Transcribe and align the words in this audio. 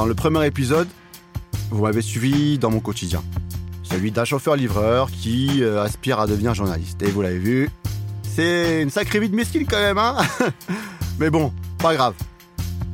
Dans 0.00 0.06
le 0.06 0.14
premier 0.14 0.46
épisode, 0.46 0.88
vous 1.68 1.82
m'avez 1.82 2.00
suivi 2.00 2.58
dans 2.58 2.70
mon 2.70 2.80
quotidien. 2.80 3.22
Celui 3.82 4.10
d'un 4.10 4.24
chauffeur-livreur 4.24 5.10
qui 5.10 5.62
euh, 5.62 5.82
aspire 5.82 6.18
à 6.20 6.26
devenir 6.26 6.54
journaliste. 6.54 7.02
Et 7.02 7.10
vous 7.10 7.20
l'avez 7.20 7.38
vu, 7.38 7.68
c'est 8.22 8.80
une 8.80 8.88
sacrée 8.88 9.20
vie 9.20 9.28
de 9.28 9.36
mesquine 9.36 9.66
quand 9.66 9.76
même, 9.76 9.98
hein 9.98 10.16
Mais 11.18 11.28
bon, 11.28 11.52
pas 11.76 11.94
grave. 11.94 12.14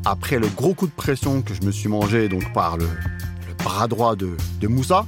Après 0.05 0.41
le 0.41 0.49
gros 0.49 0.75
coup 0.75 0.89
de 0.89 0.93
pression 0.93 1.43
que 1.43 1.55
je 1.55 1.63
me 1.63 1.71
suis 1.71 1.89
mangé 1.89 2.29
donc 2.29 2.53
par 2.53 2.77
le, 2.77 2.89
bras 3.63 3.87
droit 3.87 4.17
de, 4.17 4.37
Moussa, 4.67 5.07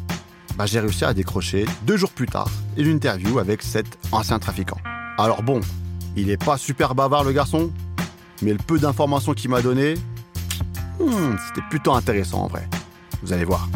bah, 0.56 0.66
j'ai 0.66 0.78
réussi 0.78 1.04
à 1.04 1.12
décrocher 1.12 1.64
deux 1.82 1.96
jours 1.96 2.12
plus 2.12 2.26
tard 2.26 2.48
une 2.76 2.86
interview 2.86 3.40
avec 3.40 3.60
cet 3.60 3.98
ancien 4.12 4.38
trafiquant. 4.38 4.78
Alors 5.18 5.42
bon, 5.42 5.62
il 6.14 6.30
est 6.30 6.40
pas 6.40 6.58
super 6.58 6.94
bavard 6.94 7.24
le 7.24 7.32
garçon, 7.32 7.72
mais 8.40 8.52
le 8.52 8.60
peu 8.64 8.78
d'informations 8.78 9.34
qu'il 9.34 9.50
m'a 9.50 9.62
donné, 9.62 9.94
hmm, 10.98 11.36
c'était 11.46 11.66
plutôt 11.70 11.92
intéressant 11.92 12.42
en 12.44 12.46
vrai. 12.48 12.68
Vous 13.22 13.32
allez 13.32 13.44
voir. 13.44 13.68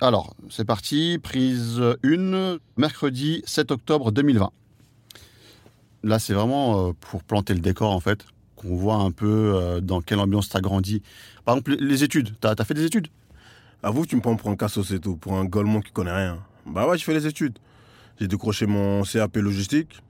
Alors, 0.00 0.34
c'est 0.50 0.64
parti, 0.64 1.18
prise 1.22 1.80
1, 2.02 2.56
mercredi 2.76 3.42
7 3.46 3.70
octobre 3.70 4.10
2020. 4.10 4.50
Là, 6.02 6.18
c'est 6.18 6.32
vraiment 6.34 6.88
euh, 6.88 6.92
pour 7.00 7.22
planter 7.22 7.54
le 7.54 7.60
décor, 7.60 7.92
en 7.92 8.00
fait, 8.00 8.26
qu'on 8.56 8.74
voit 8.76 8.96
un 8.96 9.10
peu 9.12 9.52
euh, 9.54 9.80
dans 9.80 10.00
quelle 10.00 10.18
ambiance 10.18 10.48
t'as 10.48 10.60
grandi. 10.60 11.02
Par 11.44 11.54
exemple, 11.54 11.76
les- 11.78 12.02
études. 12.02 12.34
T'as 12.40 12.54
as 12.58 12.64
fait 12.64 12.74
des 12.74 12.84
études? 12.84 13.08
Avoue 13.82 14.06
tu 14.06 14.16
me 14.16 14.20
prends 14.20 14.34
pour 14.36 14.50
un 14.50 14.56
cassos 14.56 14.90
et 14.90 14.98
tout, 14.98 15.16
pour 15.16 15.34
un 15.34 15.44
golemon 15.44 15.80
qui 15.80 15.92
connaît 15.92 16.10
rien. 16.12 16.38
Bah 16.64 16.88
ouais, 16.88 16.98
je 16.98 17.04
fais 17.04 17.14
les 17.14 17.26
études. 17.26 17.58
J'ai 18.20 18.28
décroché 18.28 18.66
mon 18.66 19.02
CAP 19.02 19.36
logistique. 19.36 20.02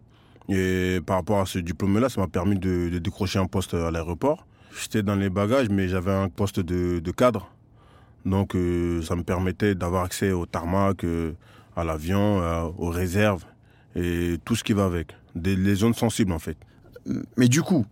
Et 0.48 1.00
par 1.04 1.16
rapport 1.16 1.40
à 1.40 1.46
ce 1.46 1.58
diplôme-là, 1.58 2.08
ça 2.08 2.20
m'a 2.20 2.28
permis 2.28 2.56
de, 2.56 2.98
décrocher 2.98 3.38
un 3.38 3.46
poste 3.46 3.74
à 3.74 3.90
l'aéroport. 3.90 4.46
J'étais 4.80 5.02
dans 5.02 5.16
les 5.16 5.30
bagages, 5.30 5.68
mais 5.70 5.88
j'avais 5.88 6.12
un 6.12 6.28
poste 6.28 6.60
de, 6.60 7.10
cadre. 7.10 7.50
Donc 8.24 8.54
euh, 8.54 9.02
ça 9.02 9.16
me 9.16 9.22
permettait 9.22 9.74
d'avoir 9.74 10.04
accès 10.04 10.32
au 10.32 10.46
tarmac, 10.46 11.04
euh, 11.04 11.32
à 11.76 11.84
l'avion, 11.84 12.72
aux 12.78 12.90
réserves 12.90 13.44
et 13.94 14.36
tout 14.44 14.54
ce 14.54 14.64
qui 14.64 14.72
va 14.72 14.84
avec. 14.84 15.14
Des, 15.34 15.56
les 15.56 15.74
zones 15.74 15.94
sensibles 15.94 16.32
en 16.32 16.38
fait. 16.38 16.56
Mais 17.36 17.48
du 17.48 17.62
coup, 17.62 17.86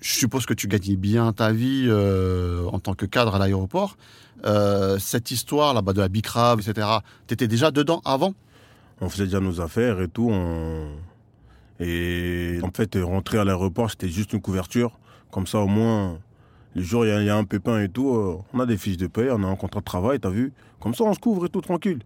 je 0.00 0.12
suppose 0.12 0.46
que 0.46 0.54
tu 0.54 0.68
gagnais 0.68 0.96
bien 0.96 1.32
ta 1.32 1.52
vie 1.52 1.86
euh, 1.86 2.64
en 2.66 2.78
tant 2.78 2.94
que 2.94 3.06
cadre 3.06 3.34
à 3.34 3.38
l'aéroport. 3.38 3.96
Cette 4.98 5.30
histoire 5.30 5.74
là-bas 5.74 5.92
de 5.92 6.00
la 6.00 6.08
bicrave, 6.08 6.60
etc., 6.60 6.88
t'étais 7.26 7.48
déjà 7.48 7.70
dedans 7.70 8.00
avant? 8.04 8.34
On 9.00 9.08
faisait 9.08 9.24
déjà 9.24 9.40
nos 9.40 9.60
affaires 9.60 10.00
et 10.00 10.08
tout. 10.08 10.30
Et 11.80 12.58
en 12.62 12.70
fait, 12.70 12.96
rentrer 13.02 13.38
à 13.38 13.44
l'aéroport, 13.44 13.90
c'était 13.90 14.08
juste 14.08 14.32
une 14.32 14.40
couverture. 14.40 14.98
Comme 15.30 15.46
ça, 15.46 15.58
au 15.60 15.66
moins, 15.66 16.18
les 16.74 16.82
jours, 16.82 17.06
il 17.06 17.24
y, 17.24 17.28
a- 17.30 17.36
un 17.36 17.44
pépin 17.44 17.80
et 17.80 17.88
tout. 17.88 18.14
euh, 18.14 18.36
On 18.52 18.60
a 18.60 18.66
des 18.66 18.76
fiches 18.76 18.96
de 18.98 19.06
paie, 19.06 19.28
on 19.30 19.42
a 19.42 19.46
un 19.46 19.56
contrat 19.56 19.80
de 19.80 19.84
travail, 19.84 20.20
t'as 20.20 20.28
vu 20.30 20.52
Comme 20.80 20.94
ça, 20.94 21.04
on 21.04 21.14
se 21.14 21.18
couvre 21.18 21.46
et 21.46 21.48
tout 21.48 21.60
tranquille. 21.60 22.00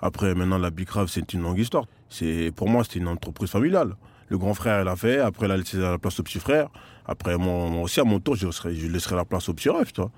Après, 0.00 0.34
maintenant, 0.34 0.58
la 0.58 0.70
Bicrave, 0.70 1.08
c'est 1.08 1.32
une 1.34 1.42
longue 1.42 1.58
histoire. 1.58 1.84
C'est 2.08 2.52
Pour 2.54 2.68
moi, 2.68 2.84
c'était 2.84 3.00
une 3.00 3.08
entreprise 3.08 3.50
familiale. 3.50 3.96
Le 4.28 4.38
grand 4.38 4.54
frère, 4.54 4.82
il 4.82 4.88
a 4.88 4.96
fait. 4.96 5.18
Après, 5.18 5.46
il 5.46 5.52
a 5.52 5.56
laissé 5.56 5.76
la 5.78 5.98
place 5.98 6.18
au 6.20 6.22
petit 6.22 6.38
frère. 6.38 6.68
Après, 7.06 7.36
moi, 7.36 7.68
aussi, 7.82 8.00
à 8.00 8.04
mon 8.04 8.20
tour, 8.20 8.36
je 8.36 8.46
laisserai, 8.46 9.16
la 9.16 9.24
place 9.24 9.48
au 9.48 9.54
petit 9.54 9.68
ref, 9.70 9.92
tu 9.92 10.00
vois. 10.00 10.10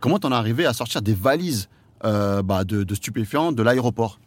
Comment 0.00 0.18
t'en 0.18 0.30
es 0.32 0.34
arrivé 0.34 0.66
à 0.66 0.72
sortir 0.72 1.02
des 1.02 1.14
valises 1.14 1.68
euh, 2.04 2.42
bah, 2.42 2.64
de 2.64 2.94
stupéfiants 2.94 3.52
de 3.52 3.62
l'aéroport? 3.62 4.18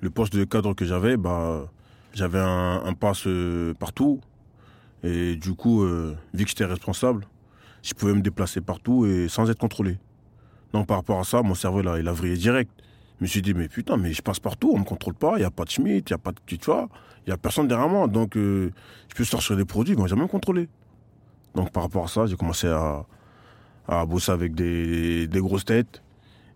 Le 0.00 0.10
poste 0.10 0.34
de 0.36 0.44
cadre 0.44 0.74
que 0.74 0.84
j'avais, 0.84 1.16
bah, 1.16 1.66
j'avais 2.14 2.38
un, 2.38 2.82
un 2.84 2.94
pass 2.94 3.26
euh, 3.26 3.74
partout. 3.74 4.20
Et 5.02 5.36
du 5.36 5.54
coup, 5.54 5.82
euh, 5.82 6.16
vu 6.34 6.44
que 6.44 6.50
j'étais 6.50 6.64
responsable, 6.64 7.26
je 7.82 7.94
pouvais 7.94 8.14
me 8.14 8.20
déplacer 8.20 8.60
partout 8.60 9.06
et 9.06 9.28
sans 9.28 9.48
être 9.50 9.58
contrôlé. 9.58 9.98
Donc 10.72 10.86
par 10.86 10.98
rapport 10.98 11.18
à 11.20 11.24
ça, 11.24 11.42
mon 11.42 11.54
cerveau, 11.54 11.82
là, 11.82 11.98
il 11.98 12.08
a 12.08 12.12
vrillé 12.12 12.36
direct. 12.36 12.70
Je 13.18 13.24
me 13.24 13.28
suis 13.28 13.42
dit, 13.42 13.54
mais 13.54 13.68
putain, 13.68 13.96
mais 13.96 14.12
je 14.12 14.22
passe 14.22 14.38
partout, 14.38 14.72
on 14.74 14.78
me 14.78 14.84
contrôle 14.84 15.14
pas, 15.14 15.32
il 15.36 15.40
n'y 15.40 15.44
a 15.44 15.50
pas 15.50 15.64
de 15.64 15.70
Schmitt, 15.70 16.08
il 16.08 16.12
n'y 16.12 16.14
a 16.14 16.18
pas 16.18 16.32
de 16.32 16.38
tu 16.46 16.56
il 16.56 17.30
n'y 17.30 17.32
a 17.32 17.36
personne 17.36 17.68
derrière 17.68 17.88
moi. 17.88 18.06
Donc 18.06 18.36
euh, 18.36 18.72
je 19.08 19.14
peux 19.14 19.24
sortir 19.24 19.56
des 19.56 19.64
produits, 19.64 19.94
ils 19.94 19.98
vont 19.98 20.06
jamais 20.06 20.22
me 20.22 20.28
contrôler. 20.28 20.68
Donc 21.54 21.72
par 21.72 21.84
rapport 21.84 22.04
à 22.04 22.08
ça, 22.08 22.26
j'ai 22.26 22.36
commencé 22.36 22.68
à, 22.68 23.04
à 23.88 24.06
bosser 24.06 24.32
avec 24.32 24.54
des, 24.54 25.26
des 25.26 25.40
grosses 25.40 25.64
têtes 25.64 26.02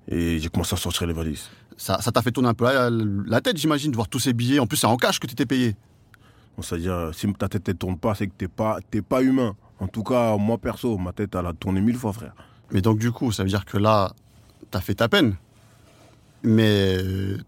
et 0.09 0.39
j'ai 0.39 0.49
commencé 0.49 0.75
à 0.75 0.77
sortir 0.77 1.07
les 1.07 1.13
valises. 1.13 1.49
Ça 1.83 1.99
t'a 1.99 2.23
fait 2.23 2.31
tourner 2.31 2.49
un 2.49 2.55
peu 2.55 2.65
la, 2.65 2.91
la 2.91 3.41
tête, 3.41 3.57
j'imagine, 3.57 3.91
de 3.91 3.97
voir 3.97 4.09
tous 4.09 4.21
ces 4.21 4.33
billets. 4.33 4.61
En 4.61 4.69
plus, 4.69 4.77
c'est 4.77 4.87
en 4.87 4.97
cash 4.97 5.19
que 5.19 5.27
tu 5.27 5.35
t'es 5.35 5.47
payé. 5.47 5.75
Bon, 6.57 6.63
C'est-à-dire, 6.63 7.11
si 7.13 7.27
ta 7.33 7.49
tête 7.49 7.67
ne 7.67 7.73
tourne 7.73 7.99
pas, 7.99 8.15
c'est 8.15 8.29
que 8.29 8.35
t'es 8.39 8.47
pas, 8.47 8.79
t'es 8.89 9.03
pas 9.03 9.21
humain. 9.21 9.57
En 9.81 9.89
tout 9.89 10.05
cas, 10.05 10.37
moi 10.37 10.59
perso, 10.59 10.97
ma 10.97 11.13
tête, 11.13 11.35
elle 11.35 11.45
a 11.45 11.53
tourné 11.53 11.81
mille 11.81 11.97
fois, 11.97 12.13
frère. 12.13 12.35
Mais 12.71 12.83
donc, 12.83 13.01
du 13.01 13.11
coup, 13.11 13.33
ça 13.33 13.43
veut 13.43 13.49
dire 13.49 13.65
que 13.65 13.79
là, 13.79 14.13
t'as 14.71 14.81
fait 14.81 14.95
ta 14.95 15.09
peine. 15.09 15.35
Mais 16.45 16.99
euh, 16.99 17.39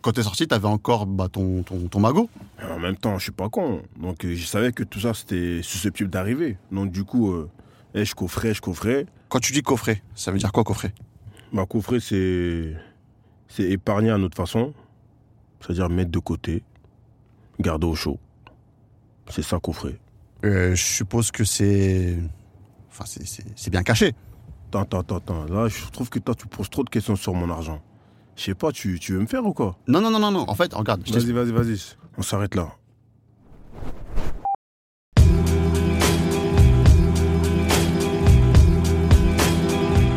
quand 0.00 0.12
t'es 0.12 0.22
sorti, 0.22 0.48
t'avais 0.48 0.66
encore 0.66 1.04
bah, 1.04 1.28
ton, 1.30 1.62
ton, 1.62 1.86
ton 1.88 2.00
magot. 2.00 2.30
En 2.62 2.78
même 2.78 2.96
temps, 2.96 3.18
je 3.18 3.24
suis 3.24 3.32
pas 3.32 3.50
con. 3.50 3.82
Donc, 4.00 4.24
euh, 4.24 4.34
je 4.34 4.46
savais 4.46 4.72
que 4.72 4.82
tout 4.82 5.00
ça, 5.00 5.12
c'était 5.12 5.60
susceptible 5.62 6.08
d'arriver. 6.08 6.56
Donc, 6.72 6.90
du 6.90 7.04
coup, 7.04 7.32
euh, 7.32 7.50
eh, 7.92 8.06
je 8.06 8.14
coffrais, 8.14 8.54
je 8.54 8.62
coffrais. 8.62 9.04
Quand 9.28 9.40
tu 9.40 9.52
dis 9.52 9.62
coffret, 9.62 10.02
ça 10.14 10.32
veut 10.32 10.38
dire 10.38 10.52
quoi 10.52 10.64
coffret? 10.64 10.94
Ma 11.52 11.66
coffrer, 11.66 12.00
c'est, 12.00 12.74
c'est 13.48 13.64
épargner 13.64 14.10
à 14.10 14.18
notre 14.18 14.36
façon. 14.36 14.72
C'est-à-dire 15.60 15.88
mettre 15.88 16.10
de 16.10 16.18
côté, 16.18 16.62
garder 17.58 17.86
au 17.86 17.94
chaud. 17.94 18.18
C'est 19.30 19.42
ça, 19.42 19.58
coffrer. 19.58 19.98
Euh, 20.44 20.74
Je 20.74 20.82
suppose 20.82 21.30
que 21.30 21.44
c'est. 21.44 22.18
Enfin, 22.90 23.04
c'est- 23.06 23.26
c'est 23.26 23.44
c'est 23.56 23.70
bien 23.70 23.82
caché. 23.82 24.12
Attends, 24.74 25.00
attends, 25.00 25.16
attends. 25.16 25.44
Là, 25.46 25.68
je 25.68 25.84
trouve 25.90 26.10
que 26.10 26.18
toi, 26.18 26.34
tu 26.34 26.46
poses 26.48 26.68
trop 26.68 26.82
de 26.84 26.90
questions 26.90 27.16
sur 27.16 27.32
mon 27.32 27.48
argent. 27.48 27.80
Je 28.36 28.42
sais 28.42 28.54
pas, 28.54 28.72
tu, 28.72 28.98
tu 28.98 29.12
veux 29.12 29.20
me 29.20 29.26
faire 29.26 29.46
ou 29.46 29.52
quoi? 29.52 29.78
Non, 29.86 30.00
non, 30.00 30.10
non, 30.10 30.18
non, 30.18 30.32
non. 30.32 30.44
En 30.50 30.54
fait, 30.54 30.74
regarde. 30.74 31.08
Vas-y, 31.08 31.32
vas-y, 31.32 31.52
vas-y. 31.52 31.80
On 32.18 32.22
s'arrête 32.22 32.54
là. 32.56 32.68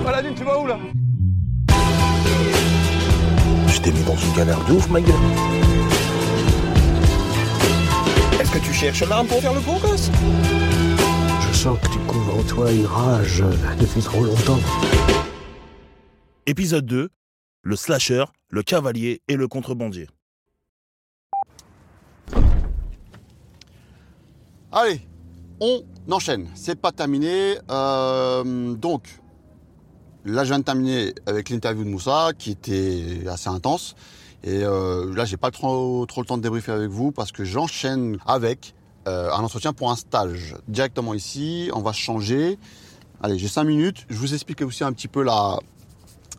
Aladine, 0.07 0.33
tu 0.35 0.44
vas 0.44 0.59
où 0.59 0.67
là? 0.67 0.77
T'ai 3.88 3.94
mis 3.94 4.03
dans 4.03 4.18
une 4.18 4.34
galère 4.34 4.62
de 4.66 4.74
ouf, 4.74 4.90
ma 4.90 5.00
gueule. 5.00 5.16
Est-ce 8.38 8.52
que 8.52 8.58
tu 8.58 8.74
cherches 8.74 9.08
l'arme 9.08 9.28
pour 9.28 9.40
faire 9.40 9.53
le 9.53 9.62
beau 9.62 9.80
gosse? 9.80 10.12
Je 11.40 11.58
sens 11.58 11.80
que 11.80 11.88
tu 11.94 12.00
couvres 12.00 12.38
en 12.38 12.44
toi 12.44 12.70
une 12.70 12.86
rage 12.86 13.46
depuis 13.80 14.02
trop 14.02 14.25
longtemps. 14.25 14.59
Épisode 16.48 16.86
2 16.86 17.09
Le 17.62 17.75
slasher, 17.78 18.25
le 18.50 18.62
cavalier 18.62 19.22
et 19.30 19.38
le 19.38 19.48
contrebandier. 19.48 20.09
Allez, 24.74 25.00
on 25.62 25.81
enchaîne. 26.12 26.50
C'est 26.56 26.75
pas 26.81 26.92
terminé. 26.92 27.58
Euh, 27.72 28.74
donc, 28.74 29.04
là, 30.27 30.43
je 30.43 30.49
viens 30.49 30.59
de 30.59 30.63
terminer 30.63 31.13
avec 31.25 31.49
l'interview 31.49 31.83
de 31.83 31.89
Moussa, 31.89 32.31
qui 32.38 32.51
était 32.51 33.27
assez 33.27 33.49
intense. 33.49 33.95
Et 34.43 34.63
euh, 34.63 35.13
là, 35.15 35.25
j'ai 35.25 35.38
pas 35.38 35.51
trop, 35.51 36.05
trop 36.05 36.21
le 36.21 36.27
temps 36.27 36.38
de 36.38 36.43
débriefer 36.43 36.71
avec 36.71 36.89
vous 36.89 37.11
parce 37.11 37.31
que 37.31 37.43
j'enchaîne 37.43 38.17
avec 38.25 38.75
euh, 39.07 39.31
un 39.31 39.43
entretien 39.43 39.73
pour 39.73 39.91
un 39.91 39.95
stage. 39.95 40.56
Directement 40.68 41.13
ici, 41.13 41.69
on 41.74 41.81
va 41.81 41.91
changer. 41.91 42.59
Allez, 43.21 43.38
j'ai 43.38 43.47
5 43.47 43.63
minutes. 43.63 44.06
Je 44.09 44.18
vous 44.18 44.33
explique 44.33 44.62
aussi 44.62 44.83
un 44.83 44.94
petit 44.94 45.07
peu 45.07 45.24
la, 45.24 45.57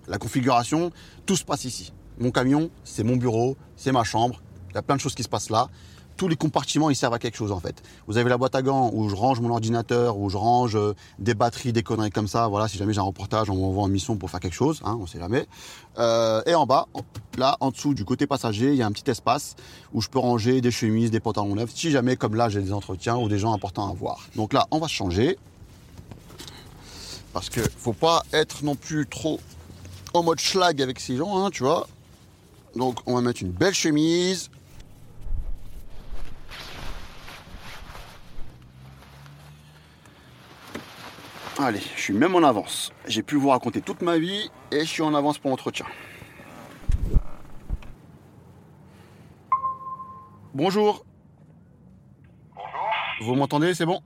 la 0.06 0.18
configuration. 0.18 0.90
Tout 1.26 1.36
se 1.36 1.44
passe 1.44 1.64
ici. 1.64 1.92
Mon 2.18 2.30
camion, 2.30 2.70
c'est 2.84 3.04
mon 3.04 3.16
bureau, 3.16 3.56
c'est 3.76 3.92
ma 3.92 4.04
chambre. 4.04 4.40
Il 4.70 4.74
y 4.74 4.78
a 4.78 4.82
plein 4.82 4.96
de 4.96 5.00
choses 5.00 5.14
qui 5.14 5.22
se 5.22 5.28
passent 5.28 5.50
là 5.50 5.68
tous 6.18 6.28
les 6.28 6.36
compartiments 6.36 6.90
ils 6.90 6.96
servent 6.96 7.14
à 7.14 7.18
quelque 7.18 7.36
chose 7.36 7.52
en 7.52 7.60
fait. 7.60 7.82
Vous 8.06 8.18
avez 8.18 8.28
la 8.28 8.36
boîte 8.36 8.54
à 8.54 8.60
gants 8.60 8.90
où 8.92 9.08
je 9.08 9.14
range 9.14 9.40
mon 9.40 9.50
ordinateur, 9.50 10.18
où 10.18 10.28
je 10.28 10.36
range 10.36 10.76
euh, 10.76 10.94
des 11.18 11.34
batteries, 11.34 11.72
des 11.72 11.82
conneries 11.82 12.10
comme 12.10 12.28
ça. 12.28 12.48
Voilà, 12.48 12.68
si 12.68 12.76
jamais 12.76 12.92
j'ai 12.92 12.98
un 12.98 13.04
reportage, 13.04 13.48
on 13.48 13.56
m'envoie 13.56 13.84
en 13.84 13.88
mission 13.88 14.16
pour 14.16 14.28
faire 14.28 14.40
quelque 14.40 14.54
chose, 14.54 14.80
hein, 14.84 14.98
on 15.00 15.06
sait 15.06 15.20
jamais. 15.20 15.46
Euh, 15.98 16.42
et 16.44 16.54
en 16.54 16.66
bas, 16.66 16.88
là 17.38 17.56
en 17.60 17.70
dessous 17.70 17.94
du 17.94 18.04
côté 18.04 18.26
passager, 18.26 18.70
il 18.70 18.74
y 18.74 18.82
a 18.82 18.86
un 18.86 18.92
petit 18.92 19.08
espace 19.10 19.54
où 19.94 20.02
je 20.02 20.08
peux 20.08 20.18
ranger 20.18 20.60
des 20.60 20.72
chemises, 20.72 21.10
des 21.10 21.20
pantalons 21.20 21.54
neufs. 21.54 21.70
Si 21.74 21.90
jamais 21.90 22.16
comme 22.16 22.34
là 22.34 22.48
j'ai 22.48 22.60
des 22.60 22.72
entretiens 22.72 23.16
ou 23.16 23.28
des 23.28 23.38
gens 23.38 23.54
importants 23.54 23.88
à 23.88 23.94
voir. 23.94 24.26
Donc 24.36 24.52
là, 24.52 24.66
on 24.70 24.78
va 24.78 24.88
changer 24.88 25.38
parce 27.32 27.48
que 27.48 27.60
faut 27.60 27.92
pas 27.92 28.24
être 28.32 28.64
non 28.64 28.74
plus 28.74 29.06
trop 29.06 29.38
en 30.14 30.24
mode 30.24 30.40
schlag 30.40 30.82
avec 30.82 30.98
ces 30.98 31.16
gens, 31.16 31.44
hein, 31.44 31.50
tu 31.50 31.62
vois. 31.62 31.86
Donc 32.74 32.98
on 33.06 33.14
va 33.14 33.20
mettre 33.20 33.42
une 33.42 33.52
belle 33.52 33.74
chemise, 33.74 34.50
Allez, 41.60 41.80
je 41.80 42.00
suis 42.00 42.14
même 42.14 42.36
en 42.36 42.44
avance. 42.44 42.92
J'ai 43.08 43.24
pu 43.24 43.34
vous 43.34 43.48
raconter 43.48 43.82
toute 43.82 44.00
ma 44.00 44.16
vie 44.16 44.48
et 44.70 44.78
je 44.80 44.84
suis 44.84 45.02
en 45.02 45.12
avance 45.12 45.38
pour 45.38 45.50
l'entretien. 45.50 45.86
Bonjour. 50.54 51.04
Vous 53.22 53.34
m'entendez, 53.34 53.74
c'est 53.74 53.86
bon? 53.86 54.00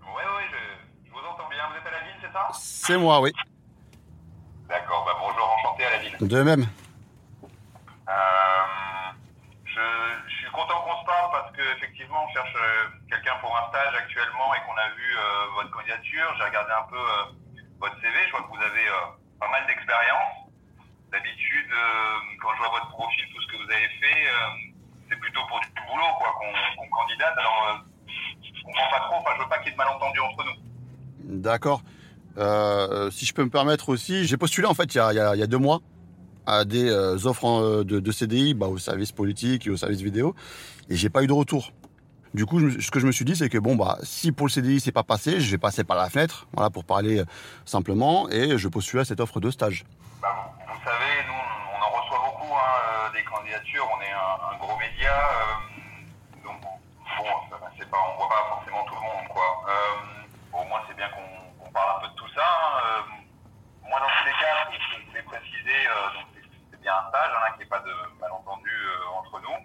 Oui, 0.00 0.06
oui, 0.36 0.42
je, 0.48 1.08
je 1.08 1.10
vous 1.10 1.18
entends 1.18 1.48
bien. 1.50 1.64
Vous 1.72 1.76
êtes 1.76 1.86
à 1.88 1.90
la 1.90 2.04
ville, 2.04 2.14
c'est 2.22 2.32
ça? 2.32 2.48
C'est 2.52 2.98
moi, 2.98 3.20
oui. 3.20 3.32
D'accord, 4.68 5.04
bah 5.04 5.16
bonjour, 5.20 5.52
enchanté 5.58 5.84
à 5.86 5.90
la 5.90 5.98
ville. 5.98 6.16
De 6.20 6.42
même. 6.44 6.66
Euh, 8.08 8.14
je, 9.64 9.80
je 10.28 10.34
suis 10.36 10.50
content 10.52 10.80
qu'on 10.84 11.00
se 11.00 11.06
parle 11.06 11.32
parce 11.32 11.50
qu'effectivement, 11.56 12.24
on 12.24 12.32
cherche 12.32 12.54
pour 13.40 13.56
un 13.56 13.68
stage 13.68 13.94
actuellement 13.94 14.54
et 14.54 14.60
qu'on 14.66 14.76
a 14.76 14.88
vu 14.94 15.08
euh, 15.16 15.54
votre 15.56 15.70
candidature. 15.70 16.28
J'ai 16.36 16.44
regardé 16.44 16.72
un 16.72 16.86
peu 16.90 16.98
euh, 16.98 17.32
votre 17.80 17.96
CV. 18.00 18.14
Je 18.26 18.30
vois 18.32 18.42
que 18.42 18.52
vous 18.52 18.62
avez 18.62 18.86
euh, 18.86 19.16
pas 19.40 19.48
mal 19.48 19.66
d'expérience. 19.66 20.50
D'habitude, 21.10 21.70
quand 22.42 22.48
je 22.54 22.58
vois 22.58 22.70
votre 22.74 22.88
profil, 22.90 23.24
tout 23.32 23.40
ce 23.40 23.46
que 23.46 23.56
vous 23.62 23.70
avez 23.70 23.88
fait, 24.02 24.26
c'est 25.08 25.14
plutôt 25.14 25.42
pour 25.46 25.60
du 25.60 25.68
boulot 25.86 26.10
quoi, 26.18 26.26
qu'on 26.36 26.88
candidate. 26.88 27.38
Alors, 27.38 27.84
je 28.42 28.62
comprends 28.64 28.90
pas 28.90 28.98
trop. 29.06 29.14
Enfin, 29.20 29.30
je 29.36 29.42
veux 29.44 29.48
pas 29.48 29.58
qu'il 29.58 29.66
y 29.66 29.68
ait 29.68 29.72
de 29.74 29.76
malentendus 29.76 30.18
entre 30.18 30.44
nous. 30.44 31.40
D'accord. 31.40 31.82
Si 33.12 33.26
je 33.26 33.32
peux 33.32 33.44
me 33.44 33.50
permettre 33.50 33.90
aussi, 33.90 34.26
j'ai 34.26 34.36
postulé 34.36 34.66
en 34.66 34.74
fait 34.74 34.92
il 34.92 34.96
y 34.96 34.98
a, 34.98 35.46
deux 35.46 35.58
mois 35.58 35.82
à 36.46 36.64
des 36.64 36.90
offres 37.26 37.84
de 37.84 38.10
CDI 38.10 38.54
bah, 38.54 38.66
au 38.66 38.78
service 38.78 39.12
politique 39.12 39.68
et 39.68 39.70
au 39.70 39.76
service 39.76 40.00
vidéo 40.00 40.34
et 40.88 40.96
j'ai 40.96 41.10
pas 41.10 41.22
eu 41.22 41.28
de 41.28 41.32
retour. 41.32 41.70
Du 42.34 42.46
coup, 42.46 42.58
ce 42.80 42.90
que 42.90 42.98
je 42.98 43.06
me 43.06 43.12
suis 43.12 43.24
dit, 43.24 43.36
c'est 43.36 43.48
que 43.48 43.58
bon, 43.58 43.76
bah, 43.76 43.96
si 44.02 44.32
pour 44.32 44.46
le 44.46 44.50
CDI 44.50 44.80
c'est 44.80 44.90
pas 44.90 45.04
passé, 45.04 45.40
je 45.40 45.50
vais 45.52 45.58
passer 45.58 45.84
par 45.84 45.96
la 45.96 46.10
fenêtre, 46.10 46.46
voilà, 46.52 46.68
pour 46.68 46.84
parler 46.84 47.20
euh, 47.20 47.24
simplement, 47.64 48.28
et 48.28 48.58
je 48.58 48.66
postule 48.68 48.98
à 48.98 49.04
cette 49.04 49.20
offre 49.20 49.38
de 49.38 49.50
stage. 49.52 49.84
Bah, 50.20 50.50
vous, 50.66 50.82
savez, 50.84 51.14
nous, 51.28 51.32
on 51.32 51.78
en 51.80 51.90
reçoit 52.02 52.18
beaucoup 52.26 52.52
hein, 52.52 52.74
euh, 53.06 53.12
des 53.14 53.22
candidatures. 53.22 53.86
On 53.86 54.00
est 54.02 54.10
un, 54.10 54.58
gros 54.58 54.76
média, 54.78 55.14
euh, 55.14 56.42
donc 56.42 56.60
bon, 56.60 56.74
c'est 57.78 57.88
pas, 57.88 57.98
on 58.02 58.18
voit 58.18 58.28
pas 58.28 58.44
forcément 58.50 58.82
tout 58.84 58.94
le 58.96 59.00
monde, 59.06 59.28
quoi. 59.30 59.64
Au 60.52 60.64
moins, 60.66 60.82
c'est 60.88 60.96
bien 60.96 61.08
qu'on 61.10 61.22
qu'on 61.64 61.70
parle 61.70 61.98
un 61.98 62.00
peu 62.02 62.08
de 62.08 62.14
tout 62.18 62.28
ça. 62.34 62.42
hein. 62.42 62.82
Euh, 62.82 63.02
moi, 63.88 64.00
dans 64.00 64.10
tous 64.10 64.26
les 64.26 64.34
cas, 64.42 64.54
ce 64.74 64.74
que 64.74 65.02
je 65.02 65.06
voulais 65.06 65.22
préciser, 65.22 65.80
euh, 65.86 66.18
donc, 66.18 66.26
c'est- 66.34 66.50
c'est 66.70 66.80
bien 66.82 66.94
un 66.98 67.08
stage, 67.10 67.30
hein, 67.30 67.46
qu'il 67.54 67.62
n'y 67.62 67.70
ait 67.70 67.74
pas 67.78 67.82
de 67.86 67.94
malentendu 68.18 68.70
euh, 68.74 69.18
entre 69.22 69.38
nous. 69.38 69.58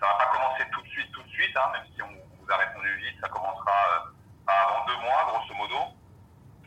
Ça 0.00 0.06
va 0.10 0.14
pas 0.24 0.28
commencer 0.36 0.64
tout 0.72 0.82
de 0.82 0.88
suite, 0.88 1.10
tout 1.12 1.22
de 1.22 1.28
suite, 1.28 1.54
hein, 1.56 1.68
même 1.72 1.84
si 1.94 2.02
on 2.02 2.08
vous 2.08 2.48
a 2.50 2.56
répondu 2.56 2.88
vite, 3.04 3.16
ça 3.22 3.28
commencera 3.28 3.72
euh, 3.94 4.10
pas 4.44 4.56
avant 4.68 4.84
deux 4.86 4.96
mois, 5.00 5.24
grosso 5.28 5.54
modo. 5.54 5.80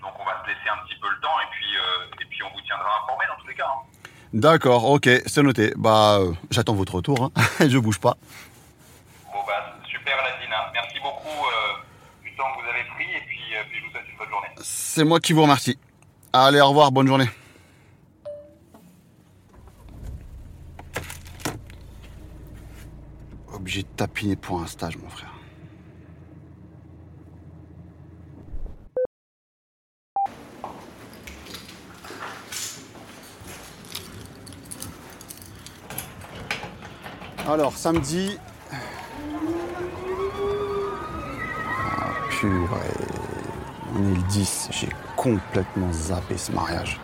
Donc 0.02 0.14
on 0.18 0.26
va 0.26 0.42
se 0.42 0.48
laisser 0.48 0.70
un 0.70 0.78
petit 0.88 0.98
peu 1.02 1.10
le 1.10 1.20
temps 1.20 1.38
et 1.42 1.50
puis, 1.52 1.70
euh, 1.78 2.22
et 2.22 2.26
puis 2.26 2.42
on 2.44 2.50
vous 2.54 2.62
tiendra 2.62 2.88
informé 3.04 3.26
dans 3.28 3.36
tous 3.42 3.48
les 3.48 3.56
cas. 3.58 3.68
hein. 3.70 3.82
D'accord, 4.38 4.86
ok, 4.86 5.10
c'est 5.26 5.42
noté. 5.42 5.74
Bah, 5.76 6.20
euh, 6.20 6.32
j'attends 6.52 6.76
votre 6.76 6.94
retour, 6.94 7.24
hein. 7.24 7.32
je 7.68 7.80
bouge 7.80 7.98
pas. 7.98 8.16
Bon 9.34 9.40
bah 9.48 9.76
super 9.90 10.14
Aladina, 10.14 10.72
merci 10.74 11.00
beaucoup 11.02 11.28
euh, 11.28 12.24
du 12.24 12.36
temps 12.36 12.44
que 12.56 12.62
vous 12.62 12.70
avez 12.70 12.84
pris 12.96 13.16
et 13.16 13.22
puis, 13.26 13.40
euh, 13.56 13.64
puis 13.68 13.80
je 13.80 13.86
vous 13.86 13.92
souhaite 13.92 14.04
une 14.12 14.18
bonne 14.20 14.30
journée. 14.30 14.48
C'est 14.62 15.04
moi 15.04 15.20
qui 15.20 15.34
vous 15.34 15.42
remercie. 15.42 15.80
Allez, 16.34 16.62
au 16.62 16.68
revoir, 16.68 16.92
bonne 16.92 17.08
journée. 17.08 17.28
Obligé 23.52 23.82
de 23.82 23.88
tapiner 23.88 24.36
pour 24.36 24.62
un 24.62 24.68
stage, 24.68 24.98
mon 24.98 25.10
frère. 25.10 25.27
Alors, 37.48 37.74
samedi. 37.78 38.38
Ah, 38.72 38.76
purée. 42.30 42.68
On 43.96 44.04
est 44.12 44.16
le 44.16 44.22
10, 44.24 44.68
j'ai 44.72 44.90
complètement 45.16 45.92
zappé 45.94 46.38
ce 46.38 46.52
mariage. 46.52 47.00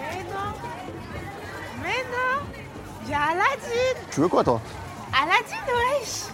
Mais 0.00 0.22
non 0.24 0.52
Mais 1.82 2.04
non 2.10 2.46
Il 3.04 3.10
y 3.10 3.14
a 3.14 3.20
Aladdin 3.20 4.00
Tu 4.10 4.20
veux 4.20 4.28
quoi, 4.28 4.42
toi? 4.42 4.60
Aladdin, 5.12 5.62
wesh 6.00 6.32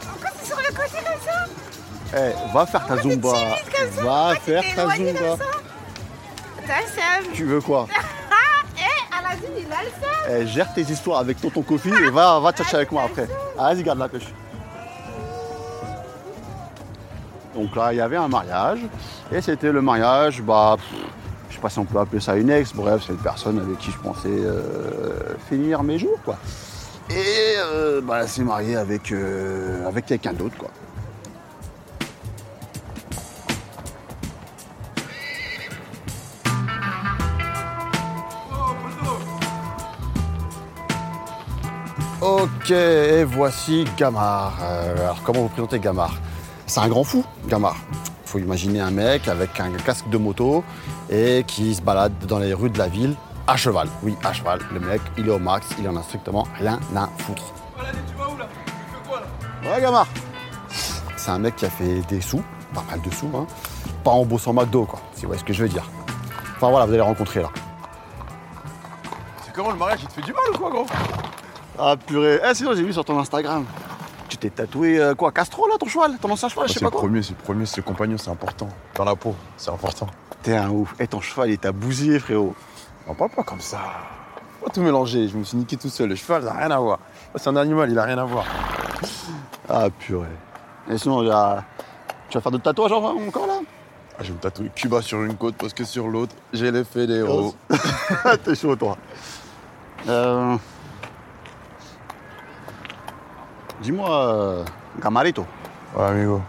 Pourquoi 0.00 0.30
c'est 0.38 0.46
sur 0.46 0.56
le 0.56 0.74
côté 0.74 1.04
comme 1.04 1.20
ça 1.24 2.18
Eh, 2.18 2.52
va 2.54 2.66
faire 2.66 2.86
ta 2.86 2.94
Pourquoi 2.94 3.10
zumba. 3.12 3.32
timide 3.32 3.72
comme 3.76 3.92
ça? 3.96 4.02
Va 4.02 4.34
Pourquoi 4.34 4.34
faire 4.40 4.74
ta 4.74 4.96
zumba. 4.96 5.36
comme 6.56 6.88
ça? 6.96 7.32
Tu 7.34 7.44
veux 7.44 7.60
quoi? 7.60 7.86
Eh, 10.30 10.46
gère 10.46 10.72
tes 10.72 10.82
histoires 10.82 11.18
avec 11.18 11.40
tonton 11.40 11.62
Kofi 11.62 11.88
et 11.88 12.10
va, 12.10 12.38
va 12.38 12.52
tchatcher 12.52 12.76
avec 12.76 12.92
moi 12.92 13.02
après. 13.04 13.28
Ah, 13.58 13.74
Vas-y, 13.74 13.82
garde 13.82 13.98
la 13.98 14.08
pêche. 14.08 14.32
Donc 17.54 17.74
là, 17.76 17.92
il 17.92 17.96
y 17.96 18.00
avait 18.00 18.16
un 18.16 18.28
mariage. 18.28 18.80
Et 19.32 19.40
c'était 19.40 19.72
le 19.72 19.82
mariage, 19.82 20.42
bah, 20.42 20.76
je 21.48 21.54
sais 21.54 21.60
pas 21.60 21.68
si 21.68 21.78
on 21.78 21.84
peut 21.84 21.98
appeler 21.98 22.20
ça 22.20 22.36
une 22.36 22.50
ex. 22.50 22.72
Bref, 22.74 23.02
c'est 23.06 23.12
une 23.12 23.18
personne 23.18 23.58
avec 23.58 23.78
qui 23.78 23.90
je 23.90 23.98
pensais 23.98 24.28
euh, 24.28 25.34
finir 25.48 25.82
mes 25.82 25.98
jours, 25.98 26.18
quoi. 26.24 26.36
Et 27.10 27.54
euh, 27.58 28.00
bah, 28.00 28.20
elle 28.22 28.28
s'est 28.28 28.42
mariée 28.42 28.76
avec, 28.76 29.12
euh, 29.12 29.90
quelqu'un 30.06 30.32
d'autre. 30.32 30.56
Ok, 42.62 42.70
et 42.70 43.24
voici 43.24 43.84
Gamard. 43.96 44.56
Euh, 44.62 44.94
alors, 45.04 45.20
comment 45.24 45.40
vous 45.40 45.48
présentez 45.48 45.80
Gamard? 45.80 46.14
C'est 46.66 46.78
un 46.78 46.86
grand 46.86 47.02
fou, 47.02 47.24
Gamard. 47.48 47.74
Il 47.92 48.28
faut 48.28 48.38
imaginer 48.38 48.80
un 48.80 48.92
mec 48.92 49.26
avec 49.26 49.58
un 49.58 49.72
casque 49.72 50.08
de 50.08 50.16
moto 50.16 50.62
et 51.10 51.42
qui 51.44 51.74
se 51.74 51.82
balade 51.82 52.12
dans 52.28 52.38
les 52.38 52.54
rues 52.54 52.70
de 52.70 52.78
la 52.78 52.86
ville 52.86 53.16
à 53.48 53.56
cheval. 53.56 53.88
Oui, 54.04 54.16
à 54.22 54.32
cheval. 54.32 54.60
Le 54.72 54.78
mec, 54.78 55.00
il 55.18 55.26
est 55.26 55.30
au 55.32 55.40
max, 55.40 55.66
il 55.80 55.88
en 55.88 55.96
a 55.96 56.02
strictement 56.04 56.46
rien 56.56 56.78
à 56.94 57.08
foutre. 57.18 57.52
tu 57.76 58.16
vas 58.16 58.28
où 58.28 58.36
là 58.38 58.46
Tu 58.48 58.72
fais 58.94 59.08
quoi 59.08 59.20
là 59.20 59.70
Ouais, 59.74 59.80
Gamard? 59.80 60.06
C'est 61.16 61.30
un 61.32 61.38
mec 61.40 61.56
qui 61.56 61.66
a 61.66 61.70
fait 61.70 62.00
des 62.08 62.20
sous, 62.20 62.44
pas 62.72 62.84
mal 62.88 63.00
de 63.02 63.10
sous, 63.12 63.30
hein. 63.34 63.46
Pas 64.04 64.12
en 64.12 64.24
bossant 64.24 64.52
McDo, 64.52 64.84
quoi, 64.84 65.00
si 65.14 65.22
vous 65.22 65.28
voyez 65.28 65.40
ce 65.40 65.44
que 65.44 65.52
je 65.52 65.64
veux 65.64 65.68
dire. 65.68 65.84
Enfin 66.56 66.70
voilà, 66.70 66.86
vous 66.86 66.92
allez 66.92 66.98
le 66.98 67.02
rencontrer 67.02 67.42
là. 67.42 67.50
C'est 69.44 69.52
comment 69.52 69.72
le 69.72 69.76
mariage 69.76 69.98
Il 70.02 70.06
te 70.08 70.12
fait 70.14 70.22
du 70.22 70.32
mal 70.32 70.42
ou 70.54 70.58
quoi, 70.58 70.70
gros? 70.70 70.86
Ah 71.78 71.96
purée, 71.96 72.40
eh 72.48 72.54
sinon 72.54 72.74
j'ai 72.74 72.82
vu 72.82 72.92
sur 72.92 73.04
ton 73.04 73.18
Instagram? 73.18 73.64
Tu 74.28 74.36
t'es 74.36 74.50
tatoué 74.50 74.98
euh, 74.98 75.14
quoi 75.14 75.30
Castro 75.32 75.66
là 75.68 75.74
ton 75.78 75.86
cheval? 75.86 76.16
Ton 76.20 76.30
ancien 76.30 76.48
cheval, 76.48 76.66
je 76.68 76.72
sais 76.74 76.78
C'est 76.78 76.84
pas 76.84 76.86
le 76.86 76.90
quoi? 76.92 77.00
premier, 77.00 77.22
c'est 77.22 77.30
le 77.38 77.42
premier, 77.44 77.66
c'est 77.66 77.78
le 77.78 77.82
compagnon, 77.82 78.16
c'est 78.18 78.30
important. 78.30 78.68
Dans 78.94 79.04
la 79.04 79.14
peau, 79.14 79.34
c'est 79.56 79.70
important. 79.70 80.06
T'es 80.42 80.56
un 80.56 80.70
ouf. 80.70 80.94
Et 80.98 81.06
ton 81.06 81.20
cheval 81.20 81.50
il 81.50 81.58
t'a 81.58 81.72
bousillé 81.72 82.18
frérot. 82.18 82.54
On 83.06 83.14
parle 83.14 83.30
pas 83.30 83.42
comme 83.42 83.60
ça. 83.60 83.78
Pas 84.64 84.70
tout 84.70 84.80
mélanger, 84.80 85.28
je 85.28 85.36
me 85.36 85.44
suis 85.44 85.56
niqué 85.56 85.76
tout 85.76 85.88
seul. 85.88 86.08
Le 86.10 86.14
cheval, 86.16 86.42
ça 86.44 86.52
n'a 86.52 86.58
rien 86.60 86.70
à 86.70 86.78
voir. 86.78 86.98
C'est 87.36 87.48
un 87.48 87.56
animal, 87.56 87.90
il 87.90 87.98
a 87.98 88.04
rien 88.04 88.18
à 88.18 88.24
voir. 88.24 88.44
Ah 89.68 89.88
purée. 89.90 90.26
Et 90.90 90.98
sinon 90.98 91.28
a- 91.30 91.64
tu 92.28 92.38
vas 92.38 92.42
faire 92.42 92.52
d'autres 92.52 92.64
tatouages 92.64 92.92
en- 92.92 93.26
encore 93.26 93.46
là? 93.46 93.60
Ah, 94.18 94.22
je 94.22 94.28
vais 94.28 94.34
me 94.34 94.38
tatouer 94.38 94.70
Cuba 94.74 95.00
sur 95.02 95.22
une 95.22 95.36
côte 95.36 95.56
parce 95.56 95.72
que 95.72 95.84
sur 95.84 96.08
l'autre, 96.08 96.34
j'ai 96.52 96.70
les 96.70 96.84
fédéraux. 96.84 97.54
T'es 98.44 98.54
chaud 98.54 98.76
toi. 98.76 98.96
Euh... 100.08 100.56
Dis-moi, 103.82 104.10
euh, 104.10 104.64
Gamarito, 105.02 105.44
Ouais, 105.96 106.04
amigo. 106.04 106.40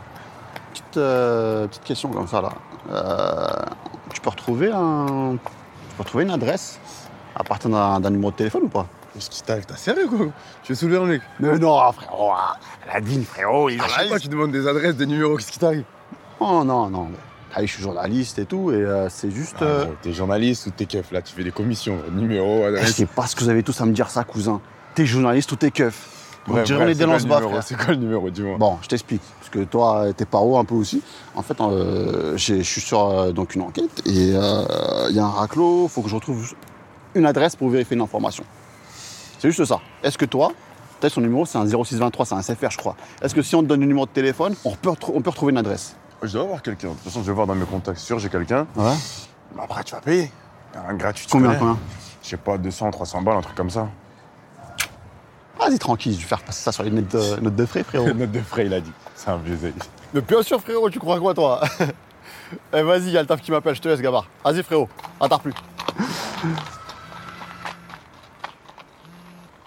petite, 0.72 0.98
euh, 0.98 1.68
petite 1.68 1.84
question 1.84 2.10
comme 2.10 2.28
ça 2.28 2.42
là. 2.42 2.50
Euh, 2.92 3.48
tu 4.14 4.22
peux 4.22 4.30
retrouver 4.30 4.72
un, 4.72 5.34
tu 5.42 5.96
peux 5.98 6.04
retrouver 6.04 6.24
une 6.26 6.32
adresse 6.32 6.80
à 7.36 7.44
partir 7.44 7.70
d'un 7.70 8.10
numéro 8.10 8.32
de 8.32 8.36
téléphone 8.36 8.64
ou 8.64 8.70
pas? 8.70 8.86
Qu'est-ce 9.14 9.30
qui 9.30 9.42
t'arrive 9.44 9.66
T'as 9.66 9.76
sérieux, 9.76 10.08
quoi? 10.08 10.28
Tu 10.64 10.72
veux 10.74 10.76
soulever 10.76 10.98
un 10.98 11.06
mec? 11.06 11.22
Mais 11.40 11.58
non, 11.60 11.80
frérot, 11.92 12.32
ah, 12.36 12.58
la 12.92 13.00
digne, 13.02 13.24
frérot, 13.24 13.70
il 13.70 13.80
Ah, 13.82 13.86
je 13.88 14.04
sais 14.04 14.10
pas, 14.10 14.20
tu 14.20 14.28
demandes 14.28 14.52
des 14.52 14.68
adresses, 14.68 14.96
des 14.96 15.06
numéros, 15.06 15.36
qu'est-ce 15.38 15.52
qui 15.52 15.60
t'arrive? 15.60 15.84
Oh 16.40 16.64
non, 16.66 16.90
non, 16.90 17.10
ah, 17.56 17.62
je 17.62 17.68
suis 17.68 17.84
journaliste 17.84 18.40
et 18.40 18.46
tout, 18.46 18.72
et 18.72 18.76
euh, 18.76 19.10
c'est 19.10 19.30
juste. 19.30 19.58
Ah, 19.62 19.66
euh, 19.66 19.86
T'es 20.02 20.12
journaliste 20.14 20.66
ou 20.68 20.72
t'es 20.72 20.86
keuf 20.88 21.12
Là, 21.12 21.22
tu 21.22 21.34
fais 21.36 21.44
des 21.44 21.52
commissions. 21.52 21.98
Numéro, 22.12 22.60
eh, 22.60 22.62
je 22.64 22.68
adresse. 22.78 22.96
sais 22.96 23.06
pas 23.06 23.28
ce 23.28 23.36
que 23.36 23.44
vous 23.44 23.50
avez 23.50 23.62
tous 23.64 23.80
à 23.82 23.86
me 23.86 23.92
dire 23.94 24.10
ça, 24.10 24.24
cousin. 24.24 24.60
T'es 24.96 25.06
journaliste 25.06 25.52
ou 25.52 25.56
t'es 25.56 25.70
keuf? 25.72 26.10
On 26.48 26.58
est 26.58 26.66
c'est 26.66 26.74
des 26.74 26.76
quoi 26.76 26.86
le 26.86 27.12
lance-bas, 27.14 27.36
numéro 27.36 27.50
frère. 27.52 27.64
C'est 27.68 27.76
quoi 27.78 27.88
le 27.88 27.96
numéro, 27.96 28.30
dis-moi 28.30 28.58
Bon, 28.58 28.78
je 28.82 28.88
t'explique, 28.90 29.22
parce 29.40 29.50
que 29.50 29.60
toi, 29.64 30.08
t'es 30.16 30.26
paro 30.26 30.58
un 30.58 30.66
peu 30.66 30.76
aussi. 30.76 31.02
En 31.36 31.42
fait, 31.42 31.60
euh, 31.62 32.36
je 32.38 32.62
suis 32.62 32.82
sur 32.82 33.10
euh, 33.10 33.32
donc 33.32 33.56
une 33.56 33.62
enquête 33.62 34.02
et 34.06 34.32
euh, 34.36 35.08
il 35.10 35.16
y 35.16 35.20
a 35.20 35.26
un 35.26 35.30
raclo, 35.30 35.88
faut 35.88 36.02
que 36.02 36.10
je 36.10 36.16
retrouve 36.16 36.54
une 37.16 37.26
adresse 37.26 37.56
pour 37.56 37.70
vérifier 37.70 37.96
une 37.96 38.02
information. 38.02 38.44
C'est 39.40 39.50
juste 39.52 39.64
ça. 39.66 39.80
Est-ce 40.04 40.18
que 40.18 40.26
toi, 40.26 40.52
peut-être 41.00 41.14
son 41.14 41.22
numéro, 41.22 41.46
c'est 41.46 41.58
un 41.58 41.66
0623, 41.66 42.26
c'est 42.26 42.36
un 42.36 42.42
SFR, 42.42 42.72
je 42.72 42.78
crois. 42.78 42.96
Est-ce 43.22 43.34
que 43.36 43.42
si 43.42 43.56
on 43.56 43.62
te 43.62 43.68
donne 43.68 43.80
le 43.82 43.86
numéro 43.86 44.06
de 44.06 44.12
téléphone, 44.12 44.56
on 44.66 44.76
peut, 44.76 44.90
retrou- 44.90 45.14
on 45.16 45.22
peut 45.22 45.30
retrouver 45.30 45.52
une 45.52 45.58
adresse? 45.58 45.96
Je 46.22 46.32
dois 46.34 46.44
avoir 46.44 46.62
quelqu'un. 46.62 46.90
De 46.90 46.94
toute 46.94 47.04
façon, 47.04 47.22
je 47.22 47.28
vais 47.28 47.34
voir 47.34 47.48
dans 47.48 47.56
mes 47.56 47.66
contacts 47.66 48.00
sûrs, 48.00 48.20
j'ai 48.20 48.30
quelqu'un. 48.30 48.66
Ouais. 48.76 48.94
Mais 49.56 49.62
après, 49.64 49.84
tu 49.84 49.94
vas 49.94 50.02
payer. 50.02 50.32
Un 50.88 50.94
gratuit. 50.96 51.26
tu 51.26 51.32
Combien, 51.32 51.56
combien? 51.56 51.78
Je 52.22 52.30
sais 52.30 52.38
pas, 52.38 52.58
200, 52.58 52.92
300 52.92 53.22
balles, 53.22 53.38
un 53.38 53.42
truc 53.42 53.56
comme 53.56 53.70
ça. 53.70 53.90
Vas-y, 55.66 55.80
tranquille, 55.80 56.14
je 56.14 56.20
vais 56.20 56.28
faire 56.28 56.42
passer 56.42 56.62
ça 56.62 56.72
sur 56.74 56.84
les 56.84 56.92
notes 56.92 57.08
de, 57.08 57.40
notes 57.40 57.56
de 57.56 57.66
frais, 57.66 57.84
frérot. 57.84 58.08
Note 58.14 58.32
de 58.32 58.42
frais, 58.42 58.66
il 58.66 58.74
a 58.74 58.82
dit. 58.82 58.92
C'est 59.16 59.30
un 59.30 59.38
vieux 59.38 59.56
zèle. 59.56 59.74
Mais 60.14 60.20
bien 60.20 60.44
sûr, 60.44 60.60
frérot, 60.60 60.90
tu 60.90 61.00
crois 61.00 61.20
quoi, 61.20 61.34
toi? 61.34 61.62
Eh, 62.72 62.84
vas-y, 62.84 63.06
il 63.06 63.12
y 63.12 63.18
a 63.18 63.22
le 63.22 63.28
taf 63.28 63.42
qui 63.42 63.52
m'appelle, 63.52 63.74
je 63.74 63.82
te 63.82 63.88
laisse, 63.88 64.00
gabar. 64.02 64.26
Vas-y, 64.44 64.62
frérot, 64.62 64.88
attends 65.20 65.40
plus. 65.40 65.54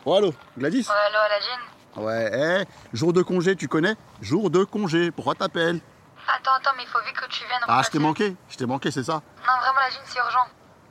Oh, 0.04 0.14
allô, 0.14 0.32
Gladys? 0.56 0.86
Allô, 0.88 1.18
Aladine 1.18 2.06
Ouais, 2.06 2.62
eh, 2.62 2.96
jour 2.96 3.12
de 3.12 3.22
congé, 3.22 3.56
tu 3.56 3.66
connais? 3.66 3.96
Jour 4.20 4.50
de 4.50 4.62
congé, 4.62 5.10
pourquoi 5.10 5.34
t'appelles? 5.34 5.80
Attends, 6.28 6.52
attends, 6.52 6.70
mais 6.76 6.84
il 6.84 6.88
faut 6.88 7.00
vite 7.04 7.16
que 7.16 7.28
tu 7.28 7.44
viennes. 7.48 7.62
Ah, 7.66 7.82
je 7.84 7.90
t'ai 7.90 7.98
manqué, 7.98 8.36
je 8.48 8.56
t'ai 8.56 8.66
manqué, 8.66 8.90
c'est 8.90 9.04
ça? 9.04 9.14
Non, 9.14 9.58
vraiment, 9.60 9.80
Aladine, 9.80 10.02
c'est 10.04 10.18
urgent. 10.18 10.46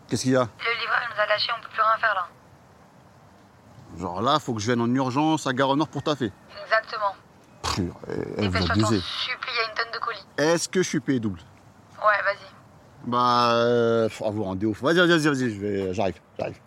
Qu'est-ce 0.10 0.24
qu'il 0.24 0.32
y 0.32 0.36
a? 0.36 0.42
Le 0.42 0.80
livreur, 0.82 1.00
il 1.04 1.16
nous 1.16 1.22
a 1.22 1.26
lâchés, 1.28 1.52
on 1.58 1.62
peut 1.62 1.70
plus 1.70 1.82
rien 1.82 1.98
faire 2.00 2.14
là. 2.14 2.28
Genre 3.98 4.22
là, 4.22 4.40
faut 4.40 4.54
que 4.54 4.62
je 4.62 4.66
vienne 4.66 4.82
en 4.82 4.94
urgence 4.94 5.48
à 5.48 5.54
Gare 5.54 5.76
Nord 5.76 5.88
pour 5.88 6.04
taffer. 6.04 6.32
Exactement. 6.64 7.16
Pff, 7.64 7.76
je 7.78 8.60
t'en 8.60 8.74
abusez. 8.74 9.00
supplie, 9.00 9.52
il 9.52 9.58
y 9.58 9.60
a 9.60 9.70
une 9.70 9.76
tonne 9.76 9.94
de 9.94 10.00
colis. 10.00 10.26
Est-ce 10.38 10.68
que 10.68 10.84
je 10.84 10.90
suis 10.90 11.00
payé 11.00 11.20
double? 11.20 11.40
Ouais, 11.98 12.22
vas-y. 12.24 12.56
Bah, 13.08 13.52
euh, 13.54 14.10
vous 14.20 14.44
rendez 14.44 14.66
ouf. 14.66 14.82
Vas-y, 14.82 14.98
vas-y, 14.98 15.28
vas-y, 15.28 15.54
je 15.54 15.60
vais, 15.60 15.94
j'arrive, 15.94 16.20
j'arrive. 16.38 16.60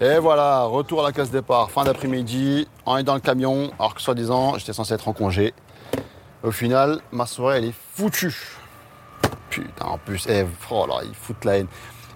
Et 0.00 0.18
voilà, 0.18 0.64
retour 0.64 1.00
à 1.00 1.04
la 1.04 1.12
case 1.12 1.30
départ, 1.30 1.70
fin 1.70 1.84
d'après-midi, 1.84 2.68
on 2.84 2.98
est 2.98 3.02
dans 3.02 3.14
le 3.14 3.20
camion, 3.20 3.72
alors 3.78 3.94
que 3.94 4.02
soi-disant, 4.02 4.58
j'étais 4.58 4.74
censé 4.74 4.92
être 4.92 5.08
en 5.08 5.14
congé. 5.14 5.54
Au 6.42 6.50
final, 6.50 7.00
ma 7.12 7.24
soirée, 7.24 7.58
elle 7.58 7.64
est 7.64 7.74
foutue. 7.94 8.34
Putain, 9.56 9.86
en 9.86 9.96
plus, 9.96 10.26
eh, 10.28 10.44
oh 10.70 10.86
là, 10.86 10.96
ils 11.02 11.14
foutent 11.14 11.46
la 11.46 11.56
haine. 11.56 11.66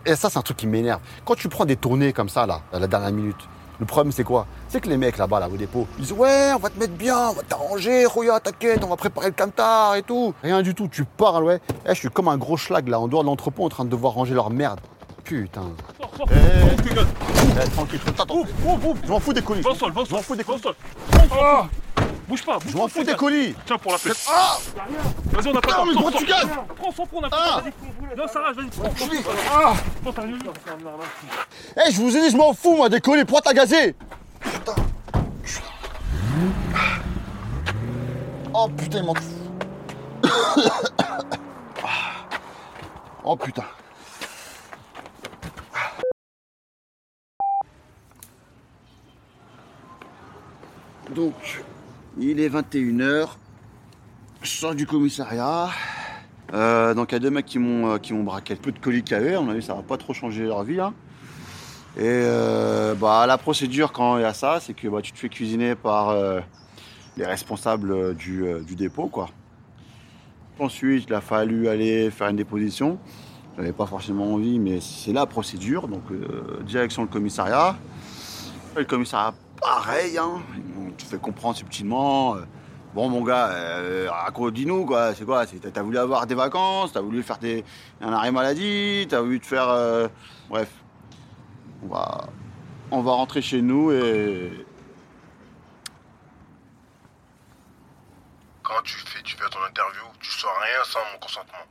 Et 0.05 0.15
ça, 0.15 0.29
c'est 0.29 0.39
un 0.39 0.43
truc 0.43 0.59
qui 0.59 0.67
m'énerve. 0.67 1.01
Quand 1.25 1.35
tu 1.35 1.49
prends 1.49 1.65
des 1.65 1.77
tournées 1.77 2.13
comme 2.13 2.29
ça, 2.29 2.45
là, 2.45 2.61
à 2.71 2.79
la 2.79 2.87
dernière 2.87 3.13
minute, 3.13 3.49
le 3.79 3.87
problème, 3.87 4.13
c'est 4.13 4.25
quoi? 4.25 4.47
C'est 4.69 4.83
que 4.83 4.91
les 4.91 4.99
mecs 4.99 5.17
là-bas, 5.17 5.41
là, 5.41 5.49
au 5.49 5.57
dépôt, 5.57 5.87
ils 5.99 6.03
disent 6.03 6.13
Ouais, 6.13 6.53
on 6.55 6.59
va 6.59 6.69
te 6.69 6.79
mettre 6.79 6.93
bien, 6.93 7.31
on 7.31 7.33
va 7.33 7.43
t'arranger, 7.43 8.05
Rouya, 8.05 8.41
t'inquiète, 8.41 8.85
on 8.85 8.89
va 8.89 8.97
préparer 8.97 9.29
le 9.29 9.33
camtar 9.33 9.95
et 9.95 10.03
tout. 10.03 10.35
Rien 10.43 10.61
du 10.61 10.75
tout, 10.75 10.89
tu 10.89 11.07
parles, 11.07 11.45
ouais. 11.45 11.61
Eh, 11.87 11.95
je 11.95 12.01
suis 12.01 12.11
comme 12.11 12.29
un 12.29 12.37
gros 12.37 12.59
schlag, 12.59 12.87
là, 12.89 13.01
en 13.01 13.09
dehors 13.09 13.23
de 13.23 13.29
l'entrepôt, 13.29 13.65
en 13.65 13.71
train 13.71 13.87
de 13.87 13.91
devoir 13.91 14.13
ranger 14.13 14.35
leur 14.35 14.51
merde. 14.51 14.81
Putain. 15.25 15.63
Eh, 15.99 16.35
eh, 16.35 17.71
tranquille, 17.71 18.01
attends. 18.19 18.45
Je 19.03 19.11
m'en 19.11 19.19
fous 19.19 19.33
des 19.33 19.41
colis. 19.41 19.63
Je 19.63 20.15
m'en 20.15 20.21
fous 20.21 20.37
des 20.37 20.45
colis. 20.45 20.61
Bouge 22.31 22.45
pas, 22.45 22.59
bouge 22.61 22.71
Je 22.71 22.77
m'en 22.77 22.87
fous 22.87 23.01
des 23.01 23.07
gaz. 23.07 23.17
colis. 23.17 23.57
Tiens 23.67 23.77
pour 23.77 23.91
la 23.91 23.99
paix. 23.99 24.11
Ah 24.29 24.57
Vas-y, 25.33 25.49
on 25.49 25.57
a 25.57 25.61
pas 25.61 25.85
mais 25.85 25.95
temps. 25.95 26.01
Sors, 26.01 26.13
tu 26.13 26.27
gagnes. 26.27 26.49
Prends, 26.77 27.09
on 27.13 27.25
a 27.25 27.29
pas 27.29 27.61
Vas-y. 27.61 28.17
Non, 28.17 28.29
ça 28.29 28.41
rage, 28.41 28.55
vas-y. 28.55 28.69
Prends, 28.69 28.89
prends, 28.89 29.07
prends. 29.07 29.33
Ah 29.53 29.73
Prends 30.01 30.13
ta 30.13 30.27
ligne. 30.27 30.39
Eh, 31.77 31.91
je 31.91 32.01
vous 32.01 32.17
ai 32.17 32.21
dit, 32.21 32.31
je 32.31 32.37
m'en 32.37 32.55
fous, 32.55 32.77
moi, 32.77 32.89
des 32.89 33.01
colis. 33.01 33.25
Pourquoi 33.25 33.41
t'as 33.43 33.53
gazé 33.53 33.97
Putain. 34.39 34.75
Oh 38.55 38.69
putain, 38.69 38.99
il 38.99 39.05
m'en 39.07 39.15
fout. 39.15 39.25
Oh 43.25 43.37
putain. 43.37 43.65
Donc, 51.11 51.35
il 52.21 52.41
est 52.41 52.49
21h. 52.49 53.29
Je 54.43 54.49
sors 54.49 54.75
du 54.75 54.87
commissariat. 54.87 55.71
Euh, 56.53 56.95
donc 56.95 57.13
il 57.13 57.15
y 57.15 57.17
a 57.17 57.19
deux 57.19 57.31
mecs 57.31 57.47
qui 57.47 57.59
m'ont 57.59 57.93
euh, 57.93 57.99
qui 57.99 58.13
m'ont 58.13 58.25
braqué 58.25 58.57
peu 58.57 58.73
de 58.73 58.79
colis 58.79 59.05
y 59.09 59.15
avait. 59.15 59.37
On 59.37 59.49
a 59.49 59.55
vu 59.55 59.63
ça 59.63 59.75
va 59.75 59.83
pas 59.83 59.97
trop 59.97 60.13
changer 60.13 60.45
leur 60.45 60.63
vie. 60.65 60.81
hein. 60.81 60.93
Et 61.97 62.03
euh, 62.05 62.95
bah, 62.95 63.27
la 63.27 63.39
procédure 63.39 63.93
quand 63.93 64.19
il 64.19 64.23
y 64.23 64.25
a 64.25 64.35
ça, 64.35 64.61
c'est 64.61 64.75
que 64.75 64.87
bah, 64.89 65.01
tu 65.03 65.13
te 65.13 65.19
fais 65.19 65.29
cuisiner 65.29 65.75
par 65.75 66.15
les 67.17 67.27
responsables 67.27 68.15
du, 68.15 68.45
du 68.67 68.77
dépôt. 68.77 69.09
quoi. 69.09 69.29
Ensuite, 70.59 71.07
il 71.09 71.15
a 71.15 71.21
fallu 71.21 71.69
aller 71.69 72.11
faire 72.11 72.29
une 72.29 72.37
déposition. 72.37 72.99
J'avais 73.57 73.73
pas 73.73 73.87
forcément 73.87 74.35
envie, 74.35 74.59
mais 74.59 74.79
c'est 74.81 75.13
la 75.13 75.27
procédure. 75.27 75.89
Donc 75.89 76.03
direction 76.65 77.03
le 77.03 77.09
commissariat. 77.09 77.77
Le 78.77 78.85
commissariat, 78.85 79.35
pareil. 79.61 80.19
Hein. 80.19 80.43
On 80.79 80.91
te 80.93 81.03
fait 81.03 81.19
comprendre 81.21 81.57
subtilement. 81.57 82.37
euh, 82.37 82.45
Bon 82.93 83.09
mon 83.09 83.23
gars, 83.23 83.51
euh, 83.51 84.09
raconte- 84.11 84.53
dis-nous 84.55 84.85
quoi, 84.85 85.15
c'est 85.15 85.25
quoi 85.25 85.47
T'as 85.47 85.83
voulu 85.83 85.97
avoir 85.97 86.27
des 86.27 86.35
vacances, 86.35 86.93
t'as 86.93 87.01
voulu 87.01 87.23
faire 87.23 87.39
des, 87.39 87.65
un 88.01 88.13
arrêt 88.13 88.33
maladie, 88.33 89.07
t'as 89.09 89.21
voulu 89.21 89.39
te 89.39 89.47
faire... 89.47 89.69
euh, 89.69 90.09
Bref, 90.49 90.69
on 91.85 91.87
va, 91.87 92.27
on 92.91 93.01
va 93.01 93.13
rentrer 93.13 93.43
chez 93.43 93.63
nous 93.63 93.93
et... 93.93 94.67
Quand 98.65 98.83
tu 98.83 98.97
fais, 99.07 99.23
tu 99.23 99.37
fais 99.37 99.49
ton 99.51 99.63
interview, 99.63 100.03
tu 100.19 100.31
sors 100.33 100.51
rien 100.61 100.83
sans 100.83 100.99
mon 101.13 101.19
consentement. 101.21 101.65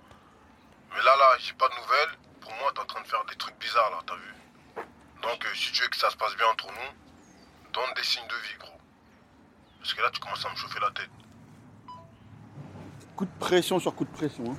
Mais 0.92 1.04
là, 1.04 1.12
là, 1.20 1.36
j'ai 1.40 1.52
pas 1.54 1.68
de 1.68 1.74
nouvelles. 1.82 2.18
Pour 2.40 2.52
moi, 2.62 2.72
t'es 2.74 2.80
en 2.82 2.86
train 2.86 3.02
de 3.02 3.08
faire 3.08 3.26
des 3.30 3.36
trucs 3.36 3.60
bizarres, 3.60 3.92
là, 3.92 3.98
t'as 4.08 4.16
vu 4.16 4.34
Donc, 5.22 5.46
euh, 5.46 5.50
si 5.54 5.72
tu 5.72 5.82
veux 5.84 5.90
que 5.90 5.98
ça 5.98 6.10
se 6.10 6.18
passe 6.18 6.36
bien 6.38 6.46
entre 6.52 6.68
nous, 6.68 7.72
donne 7.74 7.94
des 7.96 8.04
signes 8.04 8.28
de 8.28 8.36
vie, 8.48 8.58
gros. 8.60 8.78
Parce 9.80 9.94
que 9.94 10.02
là, 10.02 10.10
tu 10.12 10.20
commences 10.20 10.46
à 10.46 10.50
me 10.50 10.56
chauffer 10.56 10.80
la 10.80 10.92
tête. 10.92 11.10
Coup 13.16 13.26
de 13.26 13.40
pression 13.40 13.80
sur 13.80 13.94
coup 13.96 14.06
de 14.06 14.12
pression. 14.12 14.46
hein. 14.52 14.58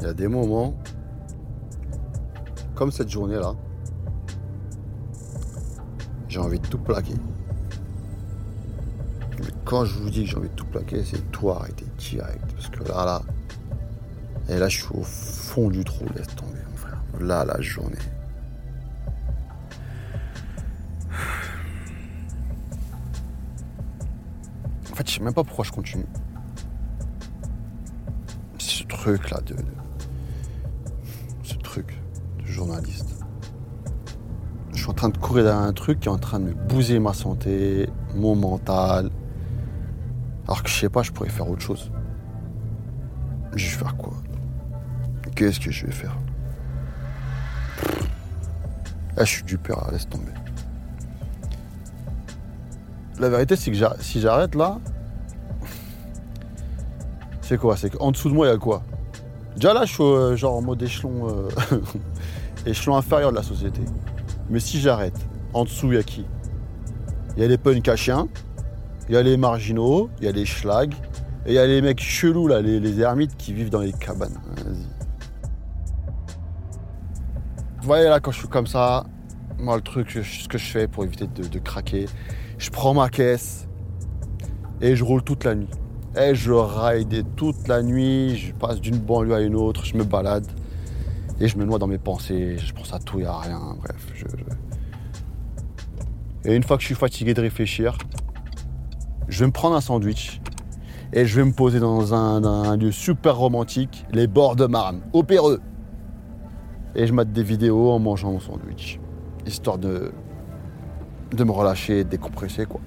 Il 0.00 0.06
y 0.06 0.08
a 0.08 0.12
des 0.14 0.28
moments, 0.28 0.74
comme 2.74 2.90
cette 2.90 3.08
journée-là, 3.08 3.54
j'ai 6.28 6.38
envie 6.40 6.58
de 6.58 6.66
tout 6.66 6.78
plaquer. 6.78 7.14
Quand 9.64 9.84
je 9.84 9.98
vous 9.98 10.10
dis 10.10 10.24
que 10.24 10.30
j'ai 10.30 10.36
envie 10.36 10.48
de 10.48 10.54
tout 10.54 10.66
plaquer, 10.66 11.04
c'est 11.04 11.30
tout 11.30 11.50
arrêter 11.50 11.86
direct. 11.98 12.52
Parce 12.54 12.68
que 12.68 12.82
là, 12.88 13.04
là, 13.04 13.22
et 14.48 14.58
là, 14.58 14.68
je 14.68 14.82
suis 14.82 14.94
au 14.94 15.02
fond 15.02 15.68
du 15.70 15.84
trou, 15.84 16.04
laisse 16.16 16.26
tomber, 16.34 16.58
mon 16.70 16.76
frère. 16.76 17.00
Là, 17.20 17.44
la 17.44 17.60
journée. 17.60 17.96
En 24.90 24.94
fait, 24.94 25.08
je 25.08 25.14
sais 25.14 25.20
même 25.22 25.32
pas 25.34 25.44
pourquoi 25.44 25.64
je 25.64 25.72
continue. 25.72 26.06
Ce 28.58 28.84
truc-là 28.84 29.40
de, 29.46 29.54
de- 29.54 29.62
Ce 31.42 31.54
truc 31.54 31.98
de 32.40 32.46
journaliste. 32.46 33.08
Je 34.72 34.78
suis 34.78 34.90
en 34.90 34.94
train 34.94 35.08
de 35.08 35.16
courir 35.18 35.44
derrière 35.44 35.62
un 35.62 35.72
truc 35.72 36.00
qui 36.00 36.08
est 36.08 36.12
en 36.12 36.18
train 36.18 36.40
de 36.40 36.46
me 36.46 36.54
bouser 36.54 36.98
ma 36.98 37.12
santé, 37.12 37.88
mon 38.14 38.34
mental. 38.34 39.10
Alors 40.46 40.62
que 40.62 40.68
je 40.68 40.74
sais 40.74 40.88
pas, 40.88 41.02
je 41.02 41.12
pourrais 41.12 41.28
faire 41.28 41.48
autre 41.48 41.62
chose. 41.62 41.90
Je 43.54 43.64
vais 43.64 43.76
faire 43.76 43.96
quoi? 43.96 44.14
Qu'est-ce 45.34 45.60
que 45.60 45.70
je 45.70 45.86
vais 45.86 45.92
faire? 45.92 46.16
Ah, 49.16 49.24
je 49.24 49.30
suis 49.30 49.42
du 49.44 49.58
père, 49.58 49.90
laisse 49.92 50.08
tomber. 50.08 50.32
La 53.18 53.28
vérité, 53.28 53.56
c'est 53.56 53.70
que 53.70 53.76
si 54.00 54.20
j'arrête 54.20 54.54
là, 54.54 54.78
c'est 57.42 57.58
quoi? 57.58 57.76
C'est 57.76 57.90
qu'en 57.90 58.10
dessous 58.10 58.30
de 58.30 58.34
moi, 58.34 58.46
il 58.46 58.50
y 58.50 58.52
a 58.52 58.58
quoi? 58.58 58.82
Déjà 59.54 59.74
là, 59.74 59.84
je 59.84 59.92
suis 59.92 60.02
euh, 60.02 60.36
genre 60.36 60.56
en 60.56 60.62
mode 60.62 60.82
échelon, 60.82 61.28
euh, 61.28 61.80
échelon 62.66 62.96
inférieur 62.96 63.30
de 63.30 63.36
la 63.36 63.42
société. 63.42 63.82
Mais 64.48 64.58
si 64.58 64.80
j'arrête, 64.80 65.18
en 65.52 65.64
dessous, 65.64 65.92
il 65.92 65.96
y 65.96 65.98
a 65.98 66.02
qui? 66.02 66.24
Il 67.36 67.42
y 67.42 67.44
a 67.44 67.48
les 67.48 67.58
punks 67.58 67.86
à 67.88 67.96
il 69.08 69.14
y 69.14 69.18
a 69.18 69.22
les 69.22 69.36
marginaux, 69.36 70.10
il 70.20 70.24
y 70.24 70.28
a 70.28 70.32
les 70.32 70.46
schlags, 70.46 70.94
et 71.44 71.50
il 71.50 71.54
y 71.54 71.58
a 71.58 71.66
les 71.66 71.82
mecs 71.82 72.00
chelous 72.00 72.46
là, 72.46 72.60
les, 72.60 73.00
ermites 73.00 73.36
qui 73.36 73.52
vivent 73.52 73.70
dans 73.70 73.80
les 73.80 73.92
cabanes. 73.92 74.38
Vas-y. 74.64 74.86
Vous 77.80 77.88
voyez 77.88 78.08
là, 78.08 78.20
quand 78.20 78.30
je 78.30 78.38
suis 78.38 78.48
comme 78.48 78.68
ça, 78.68 79.04
moi 79.58 79.74
le 79.74 79.82
truc, 79.82 80.10
ce 80.10 80.46
que 80.46 80.56
je 80.56 80.66
fais 80.66 80.86
pour 80.86 81.04
éviter 81.04 81.26
de, 81.26 81.58
craquer, 81.58 82.06
je 82.58 82.70
prends 82.70 82.94
ma 82.94 83.08
caisse 83.08 83.66
et 84.80 84.94
je 84.94 85.02
roule 85.02 85.22
toute 85.24 85.44
la 85.44 85.56
nuit. 85.56 85.68
Et 86.16 86.34
je 86.34 86.52
ride 86.52 87.24
toute 87.36 87.66
la 87.66 87.82
nuit, 87.82 88.36
je 88.36 88.52
passe 88.52 88.80
d'une 88.80 88.98
banlieue 88.98 89.34
à 89.34 89.40
une 89.40 89.56
autre, 89.56 89.84
je 89.84 89.96
me 89.96 90.04
balade 90.04 90.46
et 91.40 91.48
je 91.48 91.56
me 91.56 91.64
noie 91.64 91.78
dans 91.78 91.86
mes 91.86 91.98
pensées, 91.98 92.58
je 92.58 92.72
pense 92.72 92.92
à 92.92 92.98
tout 93.00 93.18
et 93.18 93.24
à 93.24 93.36
rien, 93.38 93.76
bref. 93.80 94.12
Et 96.44 96.54
une 96.54 96.62
fois 96.62 96.76
que 96.76 96.82
je 96.82 96.86
suis 96.86 96.94
fatigué 96.94 97.34
de 97.34 97.40
réfléchir, 97.40 97.96
je 99.32 99.40
vais 99.40 99.46
me 99.46 99.52
prendre 99.52 99.74
un 99.74 99.80
sandwich 99.80 100.42
et 101.14 101.24
je 101.24 101.36
vais 101.36 101.44
me 101.44 101.52
poser 101.52 101.80
dans 101.80 102.12
un, 102.14 102.76
lieu 102.76 102.92
super 102.92 103.36
romantique, 103.36 104.04
les 104.12 104.26
bords 104.26 104.56
de 104.56 104.66
Marne, 104.66 105.00
au 105.14 105.22
Péreux. 105.22 105.60
Et 106.94 107.06
je 107.06 107.14
mate 107.14 107.32
des 107.32 107.42
vidéos 107.42 107.90
en 107.90 107.98
mangeant 107.98 108.32
mon 108.32 108.40
sandwich, 108.40 109.00
histoire 109.46 109.78
de 109.78 110.12
de 111.32 111.44
me 111.44 111.50
relâcher, 111.50 112.04
de 112.04 112.10
décompresser, 112.10 112.66
quoi. 112.66 112.82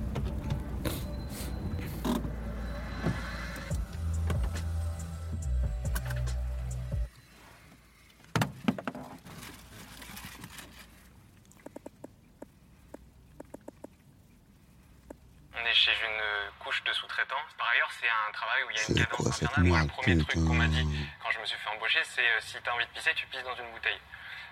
Premier 20.05 20.23
truc 20.25 20.45
qu'on 20.45 20.53
m'a 20.53 20.67
dit 20.67 20.83
putain 20.85 21.05
quand 21.23 21.31
je 21.31 21.39
me 21.41 21.45
suis 21.45 21.57
fait 21.57 21.69
embaucher, 21.75 21.99
c'est 22.03 22.21
euh, 22.21 22.39
si 22.41 22.55
t'as 22.63 22.71
envie 22.73 22.85
de 22.85 22.91
pisser, 22.91 23.11
tu 23.15 23.25
pisses 23.27 23.43
dans 23.43 23.55
une 23.55 23.69
bouteille. 23.73 23.99